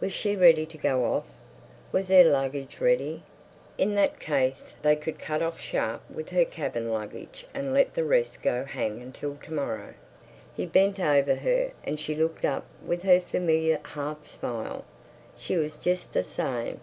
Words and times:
Was 0.00 0.12
she 0.12 0.34
ready 0.34 0.66
to 0.66 0.76
go 0.76 1.04
off. 1.14 1.26
Was 1.92 2.08
her 2.08 2.24
luggage 2.24 2.80
ready? 2.80 3.22
In 3.78 3.94
that 3.94 4.18
case 4.18 4.74
they 4.82 4.96
could 4.96 5.20
cut 5.20 5.42
off 5.42 5.60
sharp 5.60 6.02
with 6.12 6.30
her 6.30 6.44
cabin 6.44 6.90
luggage 6.92 7.46
and 7.54 7.72
let 7.72 7.94
the 7.94 8.02
rest 8.02 8.42
go 8.42 8.64
hang 8.64 9.00
until 9.00 9.36
to 9.36 9.52
morrow. 9.54 9.94
He 10.56 10.66
bent 10.66 10.98
over 10.98 11.36
her 11.36 11.70
and 11.84 12.00
she 12.00 12.16
looked 12.16 12.44
up 12.44 12.66
with 12.84 13.04
her 13.04 13.20
familiar 13.20 13.78
half 13.84 14.26
smile. 14.26 14.84
She 15.38 15.56
was 15.56 15.76
just 15.76 16.14
the 16.14 16.24
same. 16.24 16.80